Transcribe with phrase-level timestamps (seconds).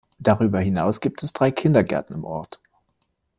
[0.17, 2.59] Darüber hinaus gibt es drei Kindergärten im Ort.